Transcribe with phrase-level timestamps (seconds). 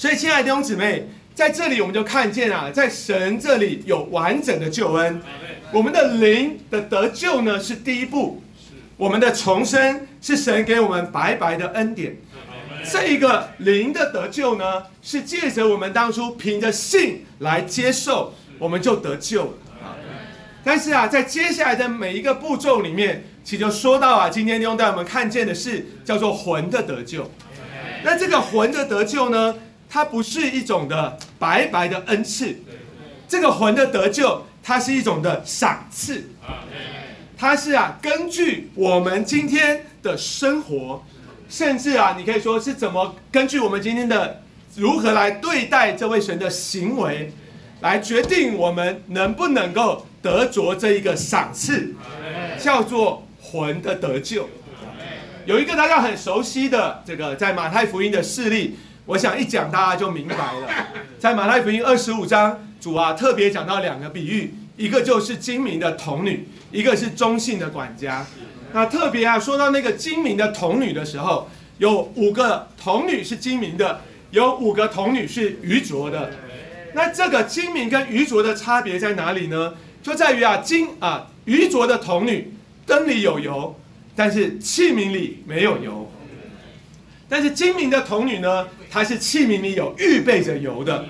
[0.00, 5.20] 所以，亲爱的弟兄姊妹，在这里我们就看见啊，在神这里有完整的救恩。
[5.72, 8.40] 我们的灵的得救呢，是第一步；
[8.96, 12.16] 我们的重生是神给我们白白的恩典。
[12.90, 19.52] 这一个灵的得救呢，是借着我们当初凭着信来接受，我们就得救了。
[20.64, 27.30] 但是啊，在接下来的每一个步骤里面，其实就说到啊，今天弟兄带我们看见的是叫做魂的得救。
[28.02, 29.54] 那这个魂的得救呢，
[29.90, 32.56] 它不是一种的白白的恩赐，
[33.28, 36.30] 这个魂的得救，它是一种的赏赐。
[37.36, 41.04] 它是啊，根据我们今天的生活，
[41.48, 44.42] 甚至啊，你可以说是怎么根据我们今天的
[44.76, 47.32] 如何来对待这位神的行为，
[47.80, 50.06] 来决定我们能不能够。
[50.22, 51.94] 得着这一个赏赐，
[52.62, 54.46] 叫做魂的得救。
[55.46, 58.76] 有一个大家很熟悉的这个在马太福音的事例，
[59.10, 60.68] 我想一讲大家就明白了。
[61.18, 68.24] 在马太福音二十五章，主啊特别讲到两个比喻，一个就是精明的童女，一个是中性的管家。
[68.72, 76.30] 那特别啊说到那个精明的童女的时候，有五个童女是精明的，有五个童女是愚拙的。
[76.94, 79.74] 那这个精明跟愚拙的差别在哪里呢？
[80.04, 82.54] 就在于啊，精啊，愚拙的童女
[82.86, 83.74] 灯里有油，
[84.14, 86.08] 但是器皿里没有油。
[87.30, 91.06] 但是精明的童女呢，她是器皿里有预备着油的。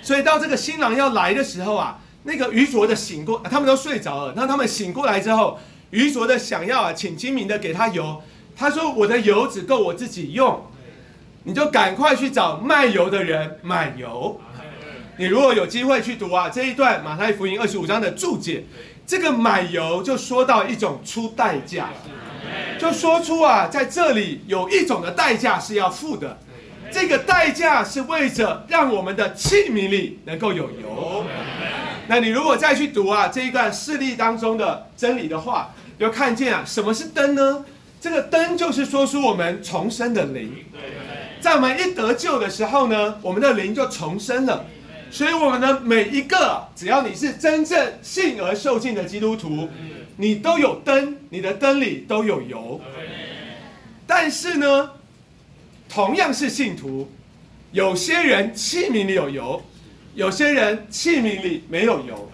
[0.00, 4.32] 所以到这个新郎要来的时候啊，那个愚拙的醒过，他们都睡着了。
[4.34, 8.20] 那他们醒过来之后，愚拙的想要啊，请精明的给他油。
[8.56, 10.66] 他说：“我的油只够我自己用，
[11.44, 14.40] 你就赶快去找卖油的人买油。”
[15.18, 18.64] 你如果有机会去读啊这一段马太福音二十五章的注解，
[19.06, 21.90] 这个买油就说到一种出代价，
[22.82, 26.36] 就说出啊在这里有一种的代价是要付的，
[26.90, 31.24] 这个代价是为着让我们的器皿里能够有油。
[32.08, 37.64] 那你如果再去读啊这一段事例当中的真理的话，就看见啊什么是灯呢？
[38.00, 40.52] 这个灯就是说出我们重生的灵，
[41.40, 44.64] 在我们一得救的时候呢，我们的灵就重生了。
[45.08, 49.68] 所以，我们的每一个，只要你是真正信而受尽的基督徒，
[50.16, 52.80] 你都有灯，你的灯里都有油。
[54.06, 54.90] 但是呢，
[55.88, 57.10] 同样是信徒，
[57.72, 59.62] 有些人器皿里有油，
[60.14, 62.30] 有些人器皿里没有油。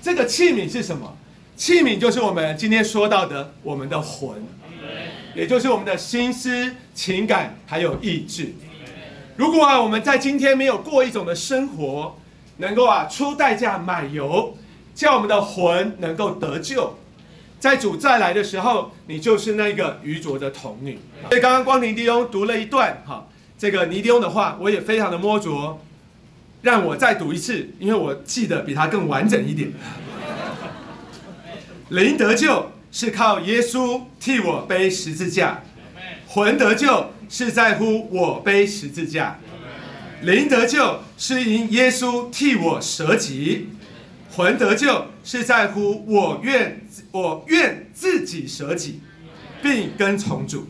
[0.00, 1.16] 这个器皿是什么？
[1.56, 4.44] 器皿就是我们今天说到的我们的魂，
[5.34, 8.52] 也就是我们的心思、情感还有意志。
[9.36, 12.18] 如果啊，我们在今天没有过一种的生活，
[12.56, 14.56] 能够啊出代价买油，
[14.94, 16.98] 叫我们的魂能够得救，
[17.58, 20.98] 在主再来的时候，你就是那个愚拙的童女。
[21.28, 23.26] 所以刚刚光庭弟兄读了一段哈，
[23.58, 25.78] 这个尼迪翁的话，我也非常的摸着，
[26.62, 29.72] 让我再读一次，因为我记得比他更完整一点。
[31.90, 35.62] 灵得救是靠耶稣替我背十字架，
[36.28, 37.06] 魂得救。
[37.34, 39.38] 是在乎我背十字架，
[40.20, 43.70] 灵得救是因耶稣替我舍己，
[44.34, 49.00] 魂得救是在乎我愿我愿自己舍己，
[49.62, 50.68] 并跟从主。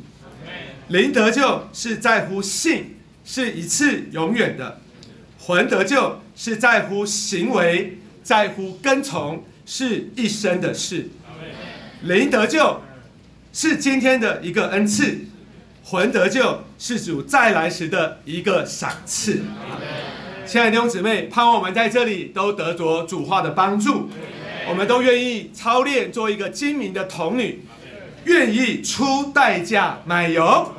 [0.88, 4.80] 灵得救是在乎信，是一次永远的；
[5.38, 11.08] 魂得救是在乎行为，在乎跟从，是一生的事。
[12.02, 12.80] 灵得救
[13.52, 15.18] 是今天的一个恩赐。
[15.84, 19.42] 魂得救是主再来时的一个赏赐。
[20.52, 24.10] 亲爱的弟兄姊妹，盼望我们在这里都得着主话的帮助。
[24.68, 27.64] 我们都愿意操练做一个精明的童女，
[28.24, 30.70] 愿意出代价买油。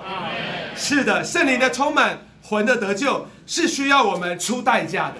[0.75, 5.15] 是的，圣灵的充满，魂的得救是需要我们出代价的，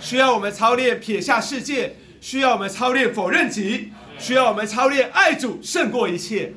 [0.00, 6.54] 需要我们操练撇下世界，需要我们操练否认己，需要我们操练爱主胜过一切。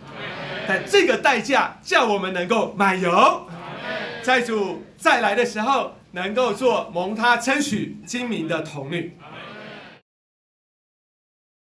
[0.66, 3.46] 但这个代价叫我们能够买油，
[4.24, 9.12] 在主再来的时候，能够做蒙他称许精明的童女。